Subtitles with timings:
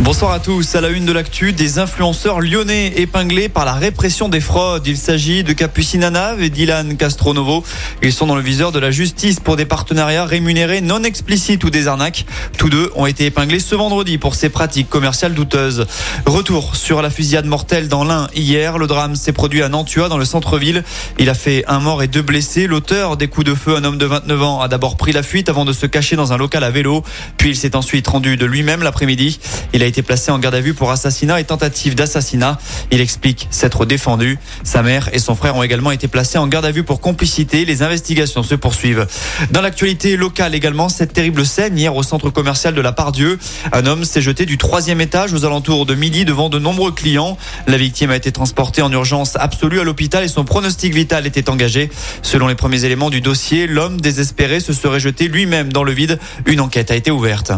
[0.00, 0.76] Bonsoir à tous.
[0.76, 4.86] À la une de l'actu, des influenceurs lyonnais épinglés par la répression des fraudes.
[4.86, 7.64] Il s'agit de Capucine Anav et Dylan Castronovo.
[8.00, 11.70] Ils sont dans le viseur de la justice pour des partenariats rémunérés non explicites ou
[11.70, 12.26] des arnaques.
[12.58, 15.84] Tous deux ont été épinglés ce vendredi pour ces pratiques commerciales douteuses.
[16.26, 18.78] Retour sur la fusillade mortelle dans l'Ain hier.
[18.78, 20.84] Le drame s'est produit à Nantua dans le centre-ville.
[21.18, 22.68] Il a fait un mort et deux blessés.
[22.68, 25.48] L'auteur des coups de feu, un homme de 29 ans, a d'abord pris la fuite
[25.48, 27.02] avant de se cacher dans un local à vélo.
[27.36, 29.40] Puis il s'est ensuite rendu de lui-même l'après-midi.
[29.88, 32.58] Été placé en garde à vue pour assassinat et tentative d'assassinat.
[32.90, 34.38] Il explique s'être défendu.
[34.62, 37.64] Sa mère et son frère ont également été placés en garde à vue pour complicité.
[37.64, 39.06] Les investigations se poursuivent.
[39.50, 43.38] Dans l'actualité locale également, cette terrible scène hier au centre commercial de la Pardieu.
[43.72, 47.36] Un homme s'est jeté du troisième étage aux alentours de midi devant de nombreux clients.
[47.66, 51.50] La victime a été transportée en urgence absolue à l'hôpital et son pronostic vital était
[51.50, 51.90] engagé.
[52.22, 56.18] Selon les premiers éléments du dossier, l'homme désespéré se serait jeté lui-même dans le vide.
[56.46, 57.52] Une enquête a été ouverte.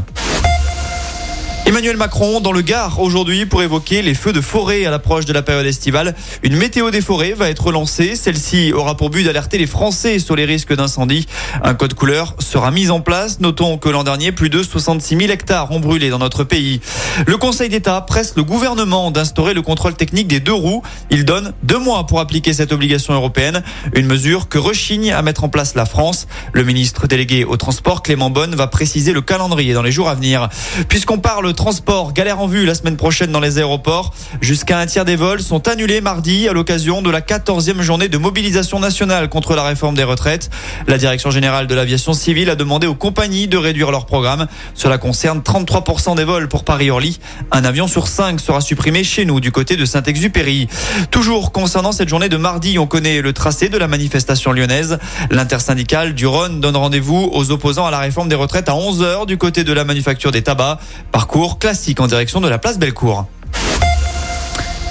[1.70, 5.32] Emmanuel Macron dans le Gard aujourd'hui pour évoquer les feux de forêt à l'approche de
[5.32, 6.16] la période estivale.
[6.42, 8.16] Une météo des forêts va être lancée.
[8.16, 11.28] Celle-ci aura pour but d'alerter les Français sur les risques d'incendie.
[11.62, 13.38] Un code couleur sera mis en place.
[13.38, 16.80] Notons que l'an dernier, plus de 66 000 hectares ont brûlé dans notre pays.
[17.24, 20.82] Le Conseil d'État presse le gouvernement d'instaurer le contrôle technique des deux roues.
[21.10, 23.62] Il donne deux mois pour appliquer cette obligation européenne.
[23.94, 26.26] Une mesure que rechigne à mettre en place la France.
[26.52, 30.16] Le ministre délégué au transport, Clément Bonne, va préciser le calendrier dans les jours à
[30.16, 30.48] venir.
[30.88, 34.14] Puisqu'on parle transport, galère en vue la semaine prochaine dans les aéroports.
[34.40, 38.16] Jusqu'à un tiers des vols sont annulés mardi à l'occasion de la 14e journée de
[38.16, 40.48] mobilisation nationale contre la réforme des retraites.
[40.86, 44.46] La direction générale de l'aviation civile a demandé aux compagnies de réduire leur programme.
[44.72, 47.20] Cela concerne 33% des vols pour Paris-Orly.
[47.52, 50.66] Un avion sur cinq sera supprimé chez nous du côté de Saint-Exupéry.
[51.10, 54.98] Toujours concernant cette journée de mardi, on connaît le tracé de la manifestation lyonnaise.
[55.30, 59.36] L'intersyndicale du Rhône donne rendez-vous aux opposants à la réforme des retraites à 11h du
[59.36, 60.78] côté de la manufacture des tabacs.
[61.12, 63.26] Parcours classique en direction de la place Bellecour.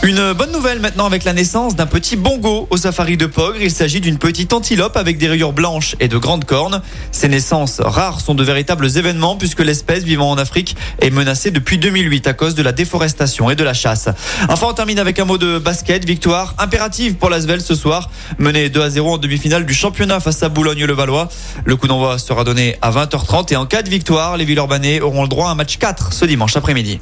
[0.02, 3.62] Une bonne nouvelle maintenant avec la naissance d'un petit bongo au safari de Pogre.
[3.62, 6.82] Il s'agit d'une petite antilope avec des rayures blanches et de grandes cornes.
[7.12, 11.78] Ces naissances rares sont de véritables événements puisque l'espèce vivant en Afrique est menacée depuis
[11.78, 14.08] 2008 à cause de la déforestation et de la chasse.
[14.48, 16.06] Enfin, on termine avec un mot de basket.
[16.06, 18.10] Victoire impérative pour l'Asvel ce soir.
[18.38, 21.28] Menée 2 à 0 en demi-finale du championnat face à Boulogne-le-Valois.
[21.66, 25.24] Le coup d'envoi sera donné à 20h30 et en cas de victoire, les Villeurbanais auront
[25.24, 27.02] le droit à un match 4 ce dimanche après-midi.